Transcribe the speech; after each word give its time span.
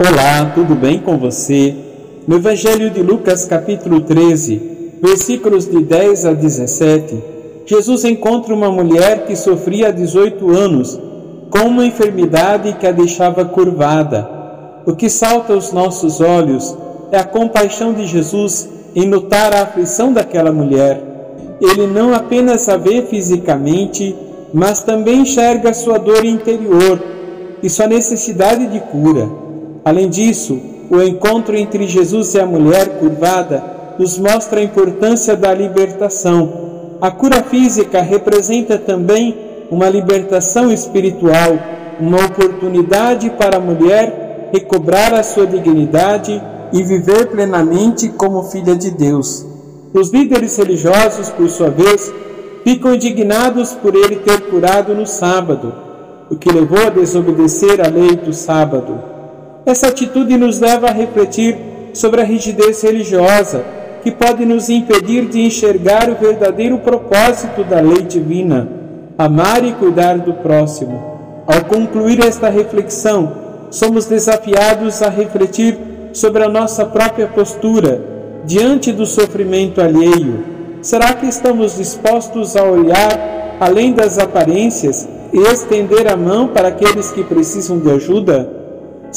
Olá, 0.00 0.52
tudo 0.54 0.76
bem 0.76 1.00
com 1.00 1.18
você? 1.18 1.74
No 2.24 2.36
Evangelho 2.36 2.88
de 2.88 3.02
Lucas, 3.02 3.44
capítulo 3.44 4.00
13, 4.02 5.00
versículos 5.02 5.66
de 5.66 5.82
10 5.82 6.24
a 6.24 6.32
17, 6.34 7.20
Jesus 7.66 8.04
encontra 8.04 8.54
uma 8.54 8.70
mulher 8.70 9.26
que 9.26 9.34
sofria 9.34 9.88
há 9.88 9.90
18 9.90 10.56
anos 10.56 11.00
com 11.50 11.66
uma 11.66 11.84
enfermidade 11.84 12.74
que 12.74 12.86
a 12.86 12.92
deixava 12.92 13.44
curvada. 13.44 14.30
O 14.86 14.94
que 14.94 15.10
salta 15.10 15.52
aos 15.52 15.72
nossos 15.72 16.20
olhos 16.20 16.78
é 17.10 17.18
a 17.18 17.24
compaixão 17.24 17.92
de 17.92 18.06
Jesus 18.06 18.68
em 18.94 19.04
notar 19.04 19.52
a 19.52 19.62
aflição 19.62 20.12
daquela 20.12 20.52
mulher. 20.52 21.02
Ele 21.60 21.88
não 21.88 22.14
apenas 22.14 22.68
a 22.68 22.76
vê 22.76 23.02
fisicamente, 23.02 24.14
mas 24.54 24.80
também 24.80 25.22
enxerga 25.22 25.74
sua 25.74 25.98
dor 25.98 26.24
interior 26.24 27.02
e 27.60 27.68
sua 27.68 27.88
necessidade 27.88 28.68
de 28.68 28.78
cura. 28.78 29.47
Além 29.88 30.10
disso, 30.10 30.60
o 30.90 31.00
encontro 31.00 31.56
entre 31.56 31.86
Jesus 31.86 32.34
e 32.34 32.38
a 32.38 32.44
mulher 32.44 32.98
curvada 32.98 33.64
nos 33.98 34.18
mostra 34.18 34.60
a 34.60 34.62
importância 34.62 35.34
da 35.34 35.54
libertação. 35.54 36.98
A 37.00 37.10
cura 37.10 37.42
física 37.42 38.02
representa 38.02 38.76
também 38.76 39.34
uma 39.70 39.88
libertação 39.88 40.70
espiritual, 40.70 41.58
uma 41.98 42.18
oportunidade 42.26 43.30
para 43.30 43.56
a 43.56 43.60
mulher 43.60 44.50
recobrar 44.52 45.14
a 45.14 45.22
sua 45.22 45.46
dignidade 45.46 46.38
e 46.70 46.82
viver 46.82 47.28
plenamente 47.28 48.10
como 48.10 48.42
filha 48.42 48.76
de 48.76 48.90
Deus. 48.90 49.46
Os 49.94 50.10
líderes 50.10 50.54
religiosos, 50.58 51.30
por 51.30 51.48
sua 51.48 51.70
vez, 51.70 52.12
ficam 52.62 52.94
indignados 52.94 53.72
por 53.72 53.94
ele 53.94 54.16
ter 54.16 54.38
curado 54.50 54.94
no 54.94 55.06
sábado, 55.06 55.72
o 56.28 56.36
que 56.36 56.52
levou 56.52 56.88
a 56.88 56.90
desobedecer 56.90 57.80
a 57.80 57.88
lei 57.88 58.16
do 58.16 58.34
sábado. 58.34 59.16
Essa 59.66 59.88
atitude 59.88 60.36
nos 60.36 60.60
leva 60.60 60.88
a 60.88 60.92
refletir 60.92 61.56
sobre 61.92 62.20
a 62.20 62.24
rigidez 62.24 62.82
religiosa 62.82 63.64
que 64.02 64.10
pode 64.10 64.44
nos 64.46 64.68
impedir 64.70 65.26
de 65.26 65.40
enxergar 65.40 66.08
o 66.08 66.14
verdadeiro 66.14 66.78
propósito 66.78 67.64
da 67.64 67.80
lei 67.80 68.02
divina, 68.02 68.68
amar 69.18 69.64
e 69.64 69.72
cuidar 69.72 70.18
do 70.18 70.32
próximo. 70.34 71.02
Ao 71.46 71.64
concluir 71.64 72.24
esta 72.24 72.48
reflexão, 72.48 73.32
somos 73.70 74.06
desafiados 74.06 75.02
a 75.02 75.08
refletir 75.08 75.76
sobre 76.12 76.42
a 76.44 76.48
nossa 76.48 76.84
própria 76.86 77.26
postura 77.26 78.00
diante 78.44 78.92
do 78.92 79.04
sofrimento 79.04 79.80
alheio. 79.80 80.44
Será 80.80 81.12
que 81.12 81.26
estamos 81.26 81.76
dispostos 81.76 82.56
a 82.56 82.62
olhar 82.62 83.56
além 83.60 83.92
das 83.92 84.18
aparências 84.18 85.08
e 85.32 85.38
estender 85.38 86.10
a 86.10 86.16
mão 86.16 86.48
para 86.48 86.68
aqueles 86.68 87.10
que 87.10 87.24
precisam 87.24 87.78
de 87.78 87.90
ajuda? 87.90 88.58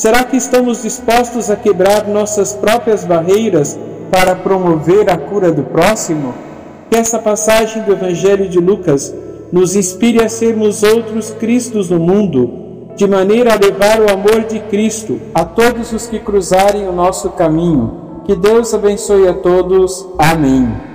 Será 0.02 0.24
que 0.24 0.36
estamos 0.36 0.82
dispostos 0.82 1.52
a 1.52 1.56
quebrar 1.56 2.08
nossas 2.08 2.54
próprias 2.54 3.04
barreiras 3.04 3.78
para 4.10 4.34
promover 4.34 5.08
a 5.12 5.16
cura 5.16 5.52
do 5.52 5.62
próximo? 5.62 6.34
Que 6.90 6.98
essa 6.98 7.20
passagem 7.20 7.84
do 7.84 7.92
Evangelho 7.92 8.50
de 8.50 8.58
Lucas 8.58 9.14
nos 9.52 9.76
inspire 9.76 10.24
a 10.24 10.28
sermos 10.28 10.82
outros 10.82 11.30
Cristos 11.40 11.88
no 11.92 12.00
mundo, 12.00 12.90
de 12.96 13.06
maneira 13.06 13.54
a 13.54 13.60
levar 13.60 14.02
o 14.02 14.12
amor 14.12 14.46
de 14.46 14.60
Cristo 14.62 15.22
a 15.36 15.46
todos 15.46 15.94
os 15.94 16.08
que 16.08 16.18
cruzarem 16.18 16.88
o 16.88 16.92
nosso 16.92 17.30
caminho. 17.30 18.24
Que 18.26 18.36
Deus 18.36 18.74
abençoe 18.74 19.28
a 19.28 19.36
todos. 19.36 20.08
Amém. 20.18 20.91